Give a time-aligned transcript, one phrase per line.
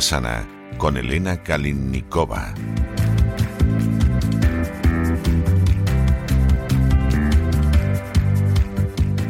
[0.00, 2.54] Sana con Elena Kalinnikova.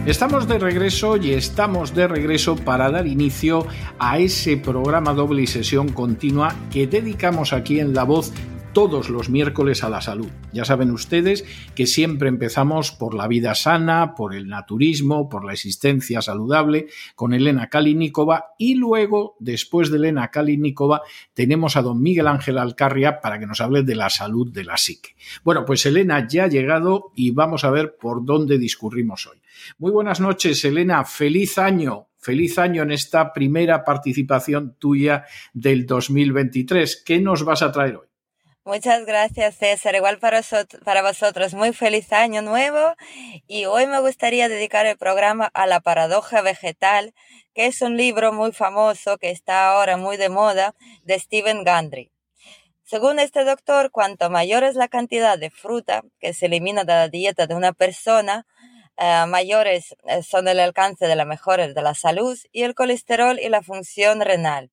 [0.06, 3.67] Estamos de regreso y estamos de regreso para dar inicio
[3.98, 8.33] a ese programa doble y sesión continua que dedicamos aquí en La Voz
[8.73, 10.28] todos los miércoles a la salud.
[10.53, 15.53] Ya saben ustedes que siempre empezamos por la vida sana, por el naturismo, por la
[15.53, 21.03] existencia saludable con Elena Kalinikova y luego, después de Elena Kalinikova,
[21.34, 24.77] tenemos a don Miguel Ángel Alcarria para que nos hable de la salud de la
[24.77, 25.17] psique.
[25.45, 29.39] Bueno, pues Elena ya ha llegado y vamos a ver por dónde discurrimos hoy.
[29.78, 31.05] Muy buenas noches, Elena.
[31.05, 32.09] Feliz año.
[32.19, 37.03] Feliz año en esta primera participación tuya del 2023.
[37.05, 38.12] ¿Qué nos vas a traer hoy?
[38.65, 39.97] Muchas gracias, César.
[39.97, 40.41] Igual para,
[40.85, 42.95] para vosotros, muy feliz año nuevo.
[43.49, 47.13] Y hoy me gustaría dedicar el programa a la paradoja vegetal,
[47.55, 52.13] que es un libro muy famoso que está ahora muy de moda de Stephen Gundry.
[52.85, 57.09] Según este doctor, cuanto mayor es la cantidad de fruta que se elimina de la
[57.09, 58.47] dieta de una persona,
[58.97, 63.41] eh, mayores eh, son el alcance de la mejora de la salud y el colesterol
[63.41, 64.71] y la función renal.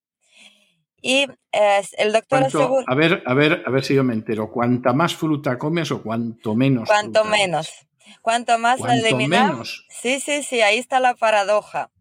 [1.02, 2.86] Y eh, el doctor asegura...
[2.88, 4.52] A ver, a ver, a ver si yo me entero.
[4.52, 6.88] ¿Cuánta más fruta comes o cuánto menos?
[6.88, 7.70] Cuanto menos.
[8.22, 9.86] Cuanto más la eliminamos.
[9.90, 11.92] Sí, sí, sí, ahí está la paradoja.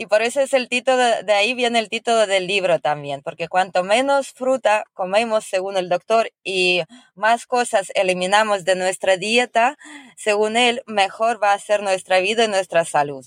[0.00, 3.48] Y por eso es el título, de, ahí viene el título del libro también, porque
[3.48, 6.82] cuanto menos fruta comemos, según el doctor, y
[7.16, 9.76] más cosas eliminamos de nuestra dieta,
[10.16, 13.26] según él, mejor va a ser nuestra vida y nuestra salud.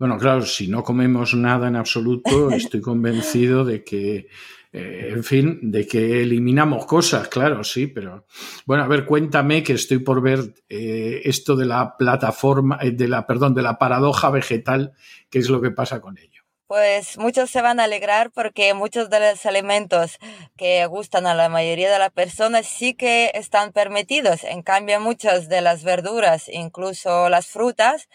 [0.00, 4.28] Bueno, claro, si no comemos nada en absoluto, estoy convencido de que,
[4.72, 8.24] eh, en fin, de que eliminamos cosas, claro, sí, pero
[8.64, 13.08] bueno, a ver, cuéntame que estoy por ver eh, esto de la plataforma, eh, de
[13.08, 14.94] la, perdón, de la paradoja vegetal,
[15.28, 16.44] qué es lo que pasa con ello.
[16.66, 20.18] Pues muchos se van a alegrar porque muchos de los alimentos
[20.56, 24.44] que gustan a la mayoría de las personas sí que están permitidos.
[24.44, 28.08] En cambio, muchas de las verduras, incluso las frutas,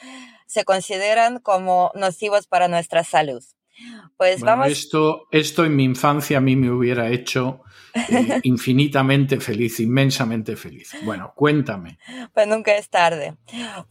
[0.45, 3.43] se consideran como nocivos para nuestra salud.
[4.17, 4.67] Pues vamos.
[4.67, 7.61] Esto, esto en mi infancia a mí me hubiera hecho
[7.93, 10.95] eh, infinitamente feliz, inmensamente feliz.
[11.03, 11.99] Bueno, cuéntame.
[12.33, 13.35] Pues nunca es tarde.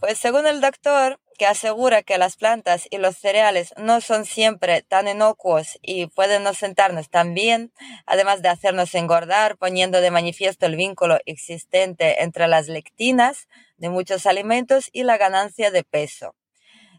[0.00, 4.82] Pues según el doctor, que asegura que las plantas y los cereales no son siempre
[4.82, 7.72] tan inocuos y pueden no sentarnos tan bien,
[8.06, 14.26] además de hacernos engordar, poniendo de manifiesto el vínculo existente entre las lectinas de muchos
[14.26, 16.34] alimentos y la ganancia de peso.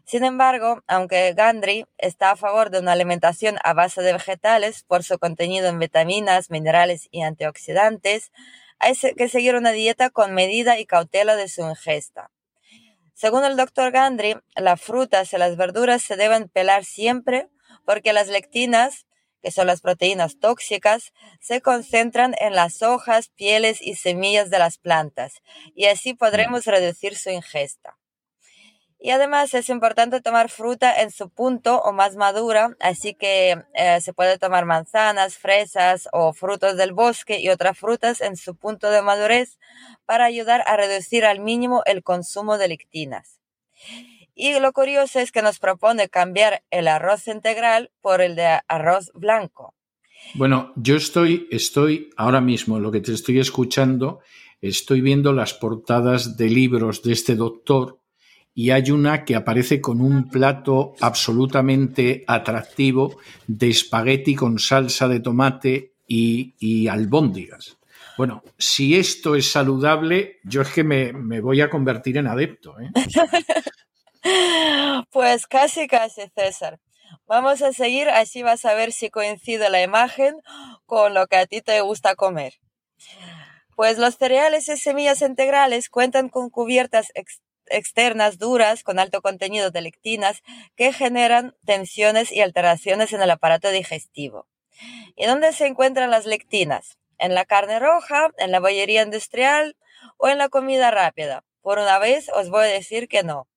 [0.06, 5.02] Sin embargo, aunque Gandry está a favor de una alimentación a base de vegetales por
[5.02, 8.30] su contenido en vitaminas, minerales y antioxidantes,
[8.78, 12.30] hay que seguir una dieta con medida y cautela de su ingesta.
[13.14, 17.48] Según el doctor Gandry, las frutas y las verduras se deben pelar siempre
[17.84, 19.06] porque las lectinas,
[19.42, 24.78] que son las proteínas tóxicas, se concentran en las hojas, pieles y semillas de las
[24.78, 25.42] plantas
[25.74, 27.98] y así podremos reducir su ingesta.
[28.98, 34.00] Y además es importante tomar fruta en su punto o más madura, así que eh,
[34.00, 38.90] se puede tomar manzanas, fresas o frutos del bosque y otras frutas en su punto
[38.90, 39.58] de madurez
[40.06, 43.40] para ayudar a reducir al mínimo el consumo de lectinas.
[44.34, 49.10] Y lo curioso es que nos propone cambiar el arroz integral por el de arroz
[49.14, 49.74] blanco.
[50.34, 54.20] Bueno, yo estoy, estoy ahora mismo, lo que te estoy escuchando,
[54.60, 58.00] estoy viendo las portadas de libros de este doctor
[58.58, 65.20] y hay una que aparece con un plato absolutamente atractivo de espagueti con salsa de
[65.20, 67.76] tomate y, albóndigas.
[68.16, 71.12] Bueno, si esto es saludable, yo es que me,
[71.42, 72.74] voy a convertir en adepto.
[72.80, 72.88] ¿eh?
[75.12, 76.80] pues casi, casi, César.
[77.26, 80.34] Vamos a seguir, así vas a ver si coincide la imagen
[80.86, 82.54] con lo que a ti te gusta comer.
[83.74, 87.12] Pues los cereales y semillas integrales cuentan con cubiertas
[87.68, 90.42] externas duras con alto contenido de lectinas
[90.76, 94.48] que generan tensiones y alteraciones en el aparato digestivo.
[95.16, 96.98] ¿Y dónde se encuentran las lectinas?
[97.18, 99.76] ¿En la carne roja, en la bollería industrial
[100.18, 101.44] o en la comida rápida?
[101.62, 103.48] Por una vez os voy a decir que no.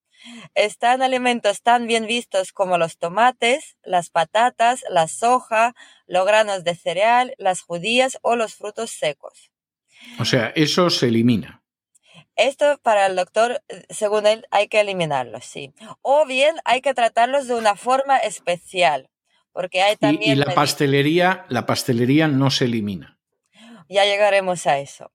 [0.55, 5.75] Están alimentos tan bien vistos como los tomates, las patatas, la soja,
[6.07, 9.51] los granos de cereal, las judías o los frutos secos.
[10.19, 11.58] O sea, eso se elimina.
[12.39, 15.73] Esto para el doctor, según él, hay que eliminarlos, sí.
[16.01, 19.09] O bien hay que tratarlos de una forma especial,
[19.51, 20.31] porque hay también...
[20.31, 23.19] Y, la pastelería, la pastelería no se elimina.
[23.89, 25.11] Ya llegaremos a eso.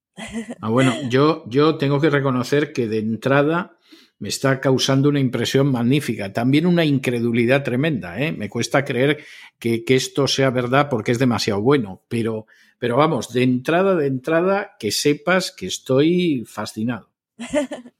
[0.60, 3.78] Ah, bueno, yo, yo tengo que reconocer que de entrada
[4.18, 8.20] me está causando una impresión magnífica, también una incredulidad tremenda.
[8.20, 8.32] ¿eh?
[8.32, 9.24] Me cuesta creer
[9.58, 12.44] que, que, esto sea verdad porque es demasiado bueno, pero,
[12.78, 17.13] pero vamos, de entrada, de entrada, que sepas que estoy fascinado.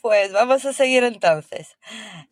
[0.00, 1.78] pues vamos a seguir entonces.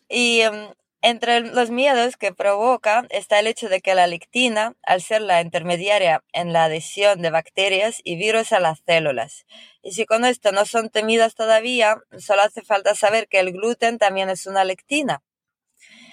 [0.09, 5.01] Y em, entre los miedos que provoca está el hecho de que la lectina, al
[5.01, 9.47] ser la intermediaria en la adhesión de bacterias y virus a las células,
[9.83, 13.99] y si con esto no son temidas todavía, solo hace falta saber que el gluten
[13.99, 15.23] también es una lectina.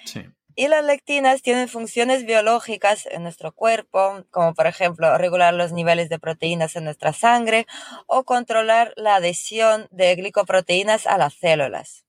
[0.06, 0.26] Sí.
[0.60, 6.10] Y las lectinas tienen funciones biológicas en nuestro cuerpo, como por ejemplo regular los niveles
[6.10, 7.68] de proteínas en nuestra sangre
[8.08, 12.06] o controlar la adhesión de glicoproteínas a las células.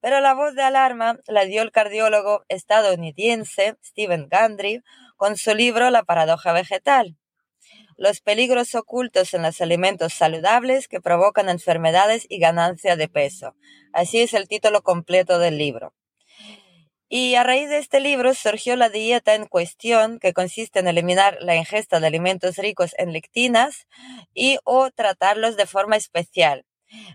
[0.00, 4.82] Pero la voz de alarma la dio el cardiólogo estadounidense Stephen Gundry
[5.16, 7.16] con su libro La paradoja vegetal.
[7.96, 13.54] Los peligros ocultos en los alimentos saludables que provocan enfermedades y ganancia de peso.
[13.92, 15.94] Así es el título completo del libro.
[17.12, 21.38] Y a raíz de este libro surgió la dieta en cuestión, que consiste en eliminar
[21.40, 23.88] la ingesta de alimentos ricos en lectinas
[24.32, 26.64] y o tratarlos de forma especial.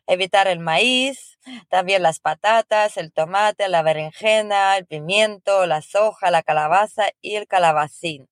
[0.05, 1.39] Evitar el maíz,
[1.69, 7.47] también las patatas, el tomate, la berenjena, el pimiento, la soja, la calabaza y el
[7.47, 8.27] calabacín.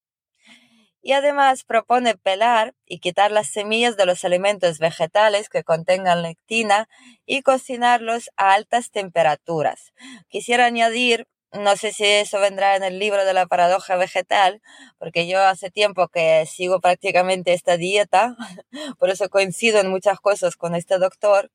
[1.02, 6.90] Y además propone pelar y quitar las semillas de los alimentos vegetales que contengan lectina
[7.26, 9.94] y cocinarlos a altas temperaturas.
[10.28, 14.62] Quisiera añadir no sé si eso vendrá en el libro de la paradoja vegetal,
[14.98, 18.36] porque yo hace tiempo que sigo prácticamente esta dieta,
[19.00, 21.52] por eso coincido en muchas cosas con este doctor.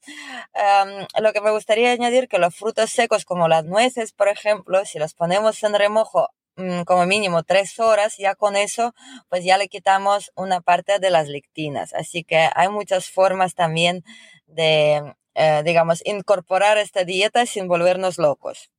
[1.20, 4.98] lo que me gustaría añadir que los frutos secos como las nueces, por ejemplo, si
[4.98, 8.94] los ponemos en remojo mm, como mínimo tres horas, ya con eso,
[9.28, 11.92] pues ya le quitamos una parte de las lectinas.
[11.94, 14.04] Así que hay muchas formas también
[14.46, 18.70] de, eh, digamos, incorporar esta dieta sin volvernos locos.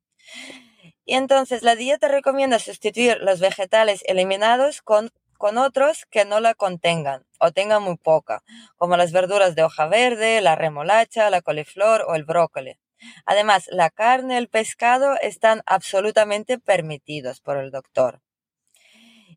[1.09, 5.09] Y entonces la dieta recomienda sustituir los vegetales eliminados con,
[5.39, 8.44] con otros que no la contengan o tengan muy poca,
[8.77, 12.77] como las verduras de hoja verde, la remolacha, la coliflor o el brócoli.
[13.25, 18.21] Además, la carne y el pescado están absolutamente permitidos por el doctor.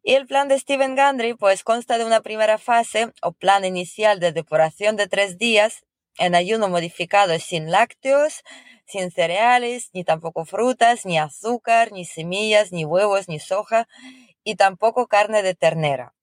[0.02, 4.20] Y el plan de Steven Gundry pues consta de una primera fase o plan inicial
[4.20, 5.86] de depuración de tres días
[6.18, 8.42] en ayuno modificado sin lácteos,
[8.92, 13.88] sin cereales, ni tampoco frutas, ni azúcar, ni semillas, ni huevos, ni soja,
[14.44, 16.14] y tampoco carne de ternera.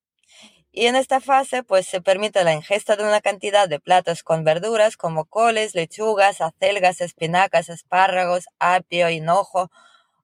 [0.71, 4.43] Y en esta fase, pues se permite la ingesta de una cantidad de platos con
[4.43, 9.71] verduras como coles, lechugas, acelgas, espinacas, espárragos, apio, hinojo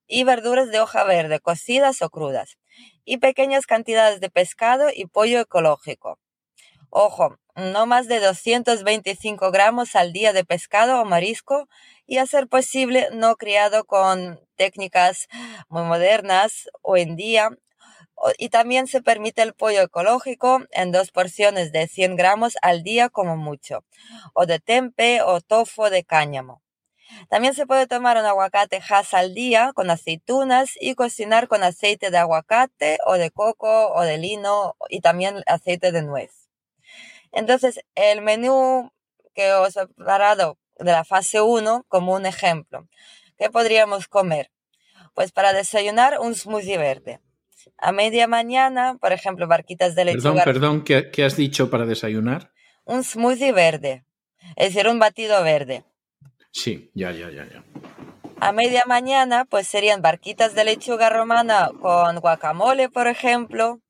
[0.07, 2.57] y verduras de hoja verde, cocidas o crudas,
[3.05, 6.19] y pequeñas cantidades de pescado y pollo ecológico.
[6.91, 11.67] Ojo, no más de 225 gramos al día de pescado o marisco
[12.07, 15.27] y a ser posible no criado con técnicas
[15.69, 17.49] muy modernas hoy en día.
[18.37, 23.09] Y también se permite el pollo ecológico en dos porciones de 100 gramos al día
[23.09, 23.83] como mucho,
[24.33, 26.61] o de tempe o tofu de cáñamo.
[27.29, 32.09] También se puede tomar un aguacate has al día con aceitunas y cocinar con aceite
[32.09, 36.49] de aguacate o de coco o de lino y también aceite de nuez.
[37.31, 38.91] Entonces, el menú
[39.33, 42.87] que os he preparado de la fase 1 como un ejemplo.
[43.37, 44.51] ¿Qué podríamos comer?
[45.13, 47.19] Pues para desayunar un smoothie verde.
[47.77, 50.43] A media mañana, por ejemplo, barquitas de lechuga.
[50.43, 52.51] Perdón, perdón, ¿qué, has dicho para desayunar?
[52.83, 54.05] Un smoothie verde,
[54.55, 55.83] es decir, un batido verde.
[56.51, 57.63] Sí, ya, ya, ya, ya.
[58.39, 63.81] A media mañana, pues serían barquitas de lechuga romana con guacamole, por ejemplo.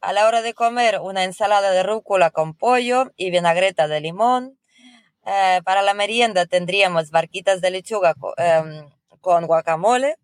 [0.00, 4.58] A la hora de comer, una ensalada de rúcula con pollo y vinagreta de limón.
[5.24, 8.88] Eh, para la merienda tendríamos barquitas de lechuga em,
[9.20, 10.16] con, guacamole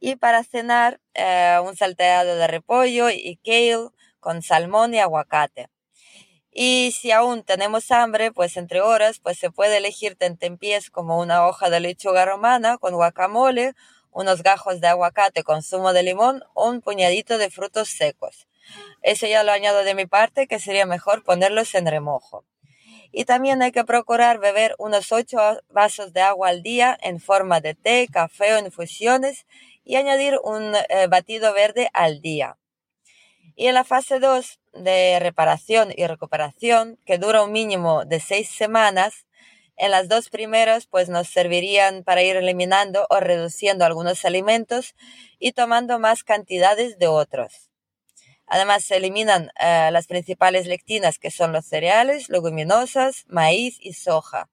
[0.00, 3.88] y para cenar eh, un salteado de repollo y kale
[4.20, 5.68] con salmón y aguacate.
[6.52, 11.46] Y si aún tenemos hambre, pues entre horas, pues se puede elegir tentempiés como una
[11.46, 13.74] hoja de lechuga romana con guacamole,
[14.10, 18.48] unos gajos de aguacate con zumo de limón o un puñadito de frutos secos.
[19.02, 22.44] Eso ya lo añado de mi parte, que sería mejor ponerlos en remojo.
[23.12, 27.60] Y también hay que procurar beber unos 8 vasos de agua al día en forma
[27.60, 29.46] de té, café o infusiones
[29.84, 32.58] y añadir un eh, batido verde al día.
[33.56, 38.48] Y en la fase 2 de reparación y recuperación, que dura un mínimo de 6
[38.48, 39.26] semanas,
[39.78, 44.94] en las dos primeras pues nos servirían para ir eliminando o reduciendo algunos alimentos
[45.38, 47.67] y tomando más cantidades de otros.
[48.48, 54.48] Además, se eliminan eh, las principales lectinas que son los cereales, leguminosas, maíz y soja.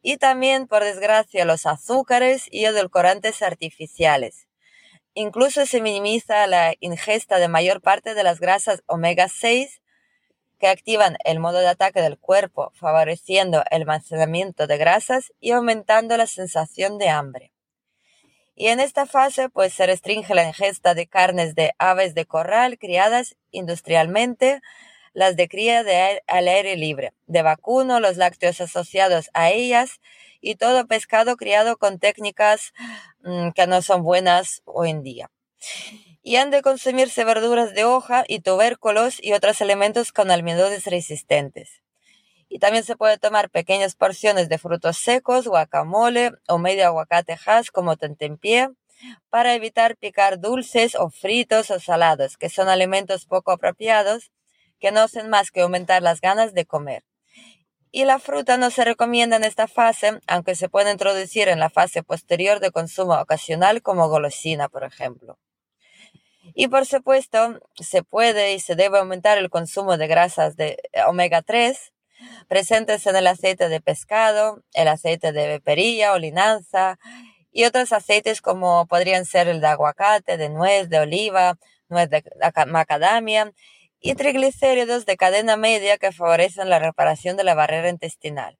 [0.00, 4.48] Y también, por desgracia, los azúcares y edulcorantes artificiales.
[5.14, 9.82] Incluso se minimiza la ingesta de mayor parte de las grasas omega 6
[10.58, 16.16] que activan el modo de ataque del cuerpo, favoreciendo el almacenamiento de grasas y aumentando
[16.16, 17.51] la sensación de hambre.
[18.62, 22.78] Y en esta fase, pues se restringe la ingesta de carnes de aves de corral
[22.78, 24.60] criadas industrialmente,
[25.14, 30.00] las de cría de al aire libre, de vacuno, los lácteos asociados a ellas
[30.40, 32.72] y todo pescado criado con técnicas
[33.24, 35.28] mm, que no son buenas hoy en día.
[36.22, 41.81] Y han de consumirse verduras de hoja y tubérculos y otros elementos con almidones resistentes.
[42.54, 47.68] Y también se puede tomar pequeñas porciones de frutos secos, guacamole o medio aguacate hash
[47.72, 48.68] como tentempié
[49.30, 54.32] para evitar picar dulces o fritos o salados, que son alimentos poco apropiados
[54.78, 57.04] que no hacen más que aumentar las ganas de comer.
[57.90, 61.70] Y la fruta no se recomienda en esta fase, aunque se puede introducir en la
[61.70, 65.38] fase posterior de consumo ocasional como golosina, por ejemplo.
[66.54, 71.40] Y por supuesto, se puede y se debe aumentar el consumo de grasas de omega
[71.40, 71.92] 3,
[72.48, 76.98] presentes en el aceite de pescado, el aceite de perilla o linanza
[77.50, 82.24] y otros aceites como podrían ser el de aguacate, de nuez, de oliva, nuez de
[82.66, 83.52] macadamia
[84.00, 88.58] y triglicéridos de cadena media que favorecen la reparación de la barrera intestinal.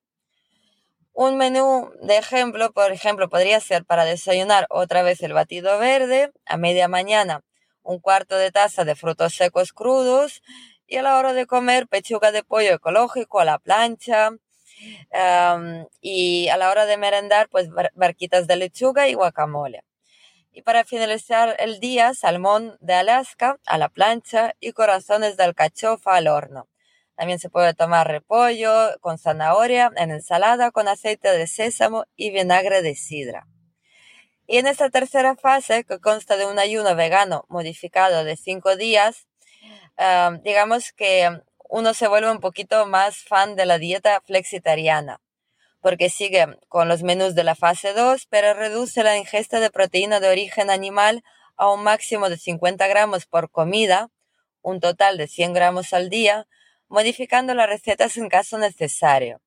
[1.14, 6.32] Un menú de ejemplo, por ejemplo, podría ser para desayunar otra vez el batido verde,
[6.46, 7.42] a media mañana
[7.82, 10.42] un cuarto de taza de frutos secos crudos
[10.86, 14.30] y a la hora de comer pechuga de pollo ecológico a la plancha
[16.00, 19.84] y a la hora de merendar pues barquitas de lechuga y guacamole.
[20.50, 26.14] Y para finalizar el día, salmón de Alaska a la plancha y corazones de alcachofa
[26.14, 26.68] al horno.
[27.14, 32.82] También se puede tomar repollo con zanahoria en ensalada con aceite de sésamo y vinagre
[32.82, 33.46] de sidra.
[34.46, 39.26] Y en esta tercera fase, que consta de un ayuno vegano modificado de cinco días,
[40.42, 45.20] digamos que uno se vuelve un poquito más fan de la dieta flexitariana,
[45.80, 50.20] porque sigue con los menús de la fase 2, pero reduce la ingesta de proteína
[50.20, 51.24] de origen animal
[51.56, 54.10] a un máximo de 50 gramos por comida,
[54.60, 56.46] un total de 100 gramos al día,
[56.88, 59.40] modificando las recetas en caso necesario.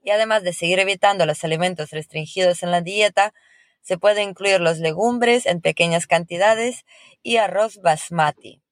[0.00, 3.34] Y además de seguir evitando los alimentos restringidos en la dieta,
[3.82, 6.84] se puede incluir los legumbres en pequeñas cantidades
[7.22, 8.62] y arroz basmati.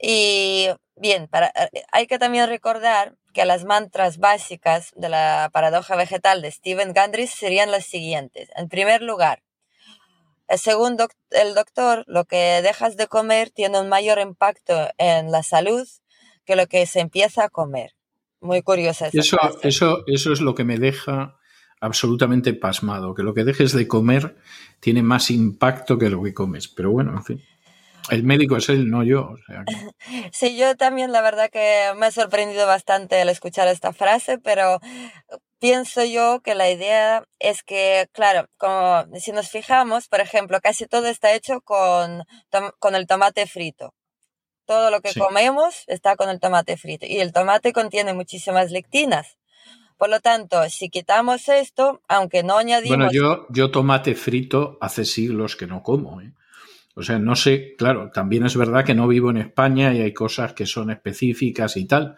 [0.00, 5.96] Y bien, para, eh, hay que también recordar que las mantras básicas de la paradoja
[5.96, 8.48] vegetal de Stephen Gundry serían las siguientes.
[8.56, 9.42] En primer lugar,
[10.48, 10.96] eh, según
[11.30, 15.86] el doctor, lo que dejas de comer tiene un mayor impacto en la salud
[16.44, 17.94] que lo que se empieza a comer.
[18.40, 21.38] Muy curiosa esa eso, eso, eso es lo que me deja
[21.80, 24.36] absolutamente pasmado, que lo que dejes de comer
[24.80, 26.68] tiene más impacto que lo que comes.
[26.68, 27.42] Pero bueno, en fin.
[28.10, 29.34] El médico es él, no yo.
[30.32, 34.80] Sí, yo también la verdad que me ha sorprendido bastante al escuchar esta frase, pero
[35.58, 40.86] pienso yo que la idea es que, claro, como si nos fijamos, por ejemplo, casi
[40.86, 42.24] todo está hecho con,
[42.78, 43.94] con el tomate frito.
[44.66, 49.36] Todo lo que comemos está con el tomate frito y el tomate contiene muchísimas lectinas.
[49.96, 52.96] Por lo tanto, si quitamos esto, aunque no añadimos...
[52.96, 56.20] Bueno, yo, yo tomate frito hace siglos que no como.
[56.20, 56.32] ¿eh?
[56.94, 60.14] O sea, no sé, claro, también es verdad que no vivo en España y hay
[60.14, 62.16] cosas que son específicas y tal,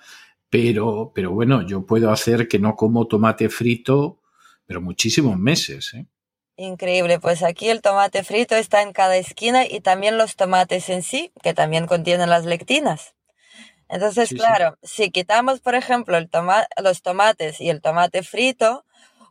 [0.51, 4.21] pero, pero bueno, yo puedo hacer que no como tomate frito,
[4.67, 5.95] pero muchísimos meses.
[5.95, 6.07] ¿eh?
[6.57, 11.03] Increíble, pues aquí el tomate frito está en cada esquina y también los tomates en
[11.03, 13.15] sí, que también contienen las lectinas.
[13.89, 16.29] Entonces, claro, si quitamos, por ejemplo, el
[16.83, 18.85] los tomates y el tomate frito,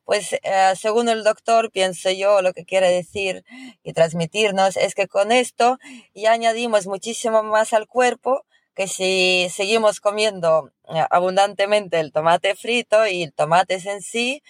[0.06, 3.44] pues eh, según el doctor, pienso yo, lo que quiere decir
[3.84, 5.80] y transmitirnos es que con esto
[6.14, 8.46] ya añadimos muchísimo más al cuerpo
[8.76, 14.44] que si seguimos comiendo eh, abundantemente el tomate frito y el tomate en sí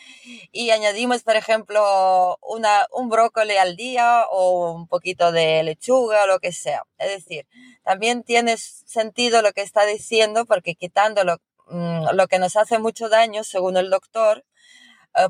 [0.51, 6.27] y añadimos, por ejemplo, una, un brócoli al día o un poquito de lechuga o
[6.27, 6.83] lo que sea.
[6.97, 7.47] Es decir,
[7.83, 12.79] también tiene sentido lo que está diciendo porque quitando lo, mm, lo que nos hace
[12.79, 14.43] mucho daño, según el doctor,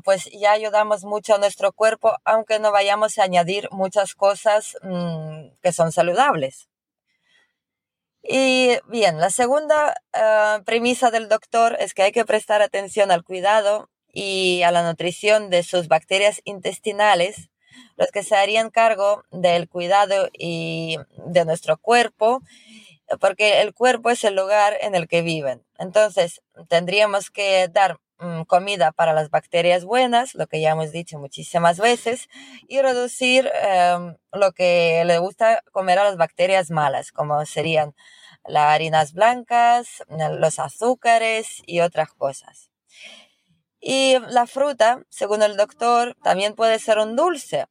[0.04, 5.48] pues ya ayudamos mucho a nuestro cuerpo, aunque no vayamos a añadir muchas cosas mm,
[5.62, 6.68] que son saludables.
[8.22, 13.22] Y bien, la segunda eh, premisa del doctor es que hay que prestar atención al
[13.22, 17.50] cuidado y a la nutrición de sus bacterias intestinales,
[17.96, 22.40] los que se harían cargo del cuidado y de nuestro cuerpo,
[23.20, 25.64] porque el cuerpo es el lugar en el que viven.
[25.78, 31.18] Entonces, tendríamos que dar mm, comida para las bacterias buenas, lo que ya hemos dicho
[31.18, 32.28] muchísimas veces,
[32.68, 37.94] y reducir em, lo que le gusta comer a las bacterias malas, como serían
[38.44, 42.70] las harinas blancas, los azúcares y otras cosas.
[43.80, 47.66] Y la fruta, según el doctor, también puede ser un dulce.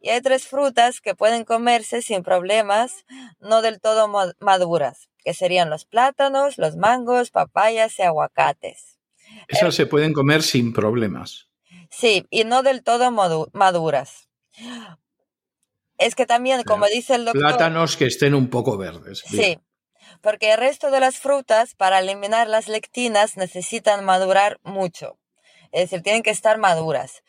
[0.00, 3.04] Y hay tres frutas que pueden comerse sin problemas,
[3.40, 4.08] no del todo
[4.40, 8.93] maduras, que serían los plátanos, los mangos, papayas y aguacates.
[9.48, 11.48] Esas se pueden comer sin problemas.
[11.90, 14.28] Sí, y no del todo maduras.
[15.98, 17.40] Es que también, como dice el doctor...
[17.40, 19.22] Plátanos que estén un poco verdes.
[19.26, 19.58] Sí,
[20.20, 25.18] porque el resto de las frutas, para eliminar las lectinas, necesitan madurar mucho.
[25.70, 27.22] Es decir, tienen que estar maduras.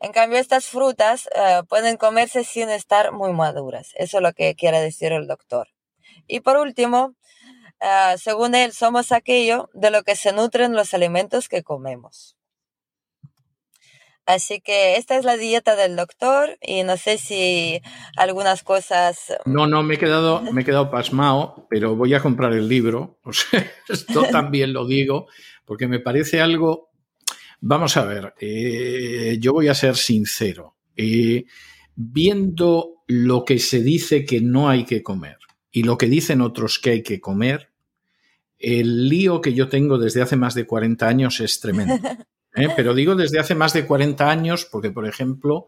[0.00, 3.90] En cambio, estas frutas eh, pueden comerse sin estar muy maduras.
[3.96, 5.68] Eso es lo que quiere decir el doctor.
[6.26, 7.14] Y por último,
[7.80, 12.36] eh, según él, somos aquello de lo que se nutren los alimentos que comemos.
[14.26, 17.80] Así que esta es la dieta del doctor y no sé si
[18.16, 19.32] algunas cosas...
[19.44, 23.18] No, no, me he quedado, me he quedado pasmado, pero voy a comprar el libro.
[23.24, 25.26] O sea, esto también lo digo,
[25.64, 26.90] porque me parece algo...
[27.60, 30.76] Vamos a ver, eh, yo voy a ser sincero.
[30.96, 31.44] Eh,
[31.94, 35.38] viendo lo que se dice que no hay que comer
[35.72, 37.69] y lo que dicen otros que hay que comer,
[38.60, 41.94] el lío que yo tengo desde hace más de 40 años es tremendo.
[42.54, 42.68] ¿eh?
[42.76, 45.66] Pero digo desde hace más de 40 años porque, por ejemplo,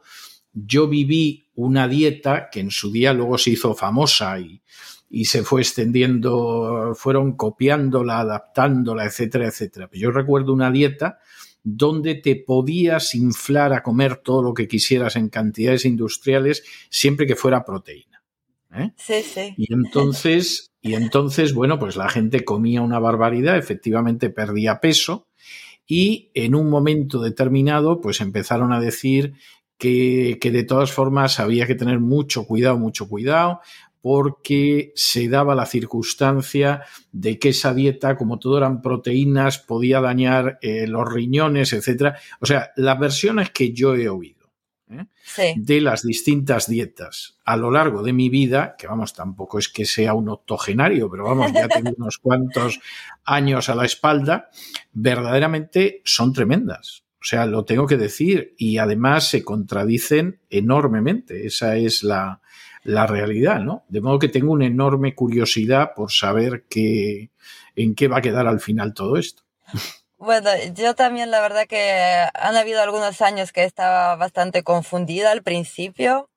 [0.53, 4.63] yo viví una dieta que en su día luego se hizo famosa y,
[5.09, 9.89] y se fue extendiendo, fueron copiándola, adaptándola, etcétera, etcétera.
[9.93, 11.19] Yo recuerdo una dieta
[11.65, 17.37] donde te podías inflar a comer todo lo que quisieras en cantidades industriales siempre que
[17.37, 18.12] fuera proteína.
[18.75, 18.93] ¿Eh?
[18.97, 19.55] Sí, sí.
[19.57, 25.29] Y entonces, y entonces, bueno, pues la gente comía una barbaridad, efectivamente perdía peso,
[25.87, 29.35] y en un momento determinado pues empezaron a decir
[29.79, 33.61] que, que, de todas formas había que tener mucho cuidado, mucho cuidado,
[34.03, 36.83] porque se daba la circunstancia
[37.13, 42.17] de que esa dieta, como todo eran proteínas, podía dañar eh, los riñones, etcétera.
[42.41, 44.42] O sea, las versiones que yo he oído
[44.93, 45.55] ¿eh?
[45.57, 49.85] de las distintas dietas a lo largo de mi vida, que vamos, tampoco es que
[49.85, 52.81] sea un octogenario, pero vamos, ya tengo unos cuantos
[53.25, 54.51] años a la espalda,
[54.93, 57.05] verdaderamente son tremendas.
[57.21, 61.47] O sea, lo tengo que decir y además se contradicen enormemente.
[61.47, 62.41] Esa es la,
[62.83, 63.85] la realidad, ¿no?
[63.89, 67.31] De modo que tengo una enorme curiosidad por saber qué,
[67.77, 69.45] en qué va a quedar al final todo esto.
[70.25, 75.43] Bueno, yo también la verdad que han habido algunos años que estaba bastante confundida al
[75.43, 76.31] principio,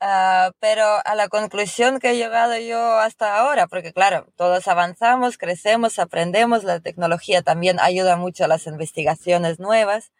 [0.00, 5.36] uh, pero a la conclusión que he llegado yo hasta ahora, porque claro, todos avanzamos,
[5.36, 10.12] crecemos, aprendemos, la tecnología también ayuda mucho a las investigaciones nuevas,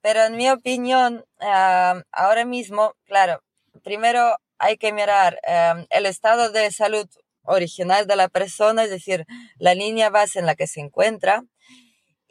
[0.00, 3.42] pero en mi opinión, uh, ahora mismo, claro,
[3.84, 5.38] primero hay que mirar
[5.76, 7.06] um, el estado de salud
[7.42, 9.26] original de la persona, es decir,
[9.58, 11.44] la línea base en la que se encuentra,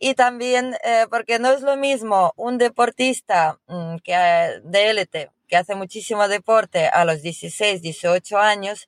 [0.04, 5.30] y también eh, porque no es lo mismo un deportista mm, que, eh, de élite
[5.48, 8.88] que hace muchísimo deporte a los 16, 18 años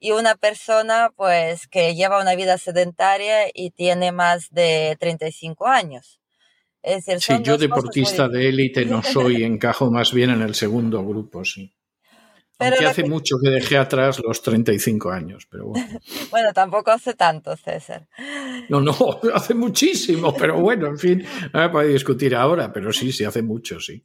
[0.00, 6.20] y una persona pues que lleva una vida sedentaria y tiene más de 35 años.
[6.82, 11.04] Es decir, sí, yo deportista de élite no soy, encajo más bien en el segundo
[11.04, 11.74] grupo, sí.
[12.58, 16.00] Pero hace mucho que dejé atrás los 35 años, pero bueno.
[16.30, 18.08] bueno, tampoco hace tanto, César.
[18.70, 18.94] No, no,
[19.34, 23.42] hace muchísimo, pero bueno, en fin, no me puede discutir ahora, pero sí, sí, hace
[23.42, 24.04] mucho, sí.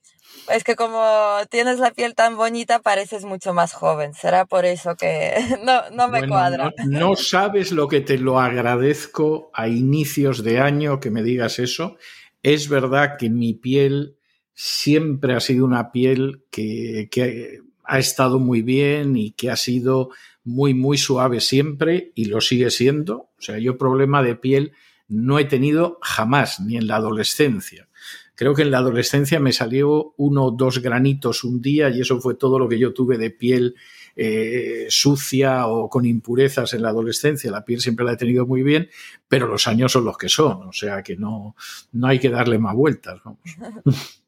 [0.50, 1.02] Es que como
[1.50, 4.14] tienes la piel tan bonita, pareces mucho más joven.
[4.14, 5.34] Será por eso que
[5.64, 6.74] no, no me cuadra.
[6.86, 11.60] No, no sabes lo que te lo agradezco a inicios de año que me digas
[11.60, 11.98] eso.
[12.44, 14.18] Es verdad que mi piel
[14.54, 20.10] siempre ha sido una piel que, que ha estado muy bien y que ha sido
[20.44, 23.30] muy, muy suave siempre y lo sigue siendo.
[23.38, 24.74] O sea, yo problema de piel
[25.08, 27.88] no he tenido jamás, ni en la adolescencia.
[28.36, 32.20] Creo que en la adolescencia me salió uno o dos granitos un día y eso
[32.20, 33.76] fue todo lo que yo tuve de piel
[34.16, 37.52] eh, sucia o con impurezas en la adolescencia.
[37.52, 38.90] La piel siempre la he tenido muy bien,
[39.28, 41.56] pero los años son los que son, o sea que no,
[41.92, 43.22] no hay que darle más vueltas.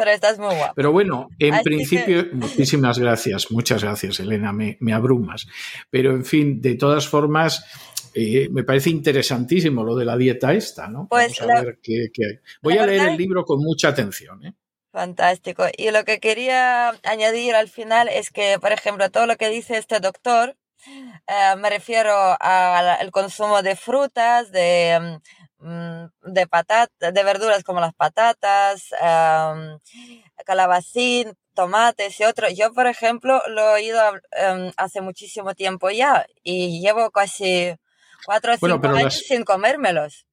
[0.00, 0.72] pero estás muy guapo.
[0.74, 5.46] Pero bueno, en principio, muchísimas gracias, muchas gracias, Elena, me, me, abrumas.
[5.90, 7.66] Pero en fin, de todas formas,
[8.14, 11.06] eh, me parece interesantísimo lo de la dieta esta, ¿no?
[11.06, 14.54] Pues Vamos a ver qué, qué Voy a leer el libro con mucha atención, ¿eh?
[14.90, 15.64] Fantástico.
[15.76, 19.76] Y lo que quería añadir al final es que, por ejemplo, todo lo que dice
[19.76, 25.20] este doctor, eh, me refiero al consumo de frutas, de
[25.60, 28.88] de patatas, de verduras como las patatas,
[30.44, 32.54] calabacín, tomates y otros.
[32.56, 34.00] Yo, por ejemplo, lo he ido
[34.32, 37.74] em, hace muchísimo tiempo ya y llevo casi
[38.24, 40.26] cuatro o cinco años sin comérmelos.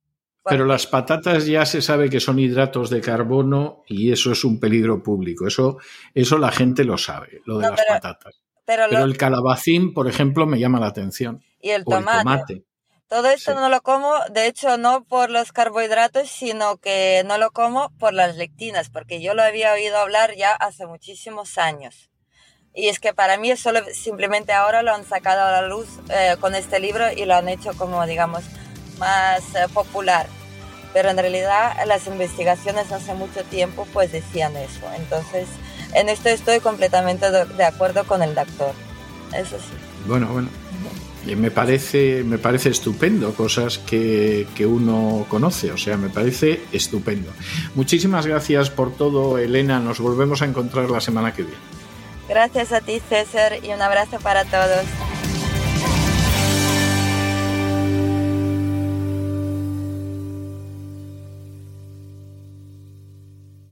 [0.50, 4.62] Pero las patatas ya se sabe que son hidratos de carbono y eso es un
[4.62, 5.46] peligro público.
[5.46, 5.78] Eso,
[6.14, 8.42] eso la gente lo sabe, lo de las patatas.
[8.66, 11.42] Pero, el calabacín, por ejemplo, me llama la atención.
[11.62, 12.64] Y el tomate.
[13.08, 17.52] Todo esto no lo como, de hecho, no por los carbohidratos, sino que no lo
[17.52, 22.10] como por las lectinas, porque yo lo había oído hablar ya hace muchísimos años.
[22.74, 26.36] Y es que para mí solo simplemente ahora lo han sacado a la luz eh,
[26.42, 28.44] con este libro y lo han hecho como, digamos,
[29.00, 30.28] más eh, popular.
[30.94, 34.86] Pero en realidad las investigaciones hace mucho tiempo pues decían eso.
[34.98, 35.48] Entonces,
[35.94, 38.74] en esto estoy completamente de acuerdo con el doctor.
[39.34, 39.74] Eso sí.
[40.06, 40.50] Bueno, bueno.
[41.36, 47.32] Me parece, me parece estupendo, cosas que, que, uno conoce, o sea, me parece estupendo.
[47.76, 51.58] Muchísimas gracias por todo, Elena, nos volvemos a encontrar la semana que viene.
[52.28, 54.86] Gracias a ti, César, y un abrazo para todos.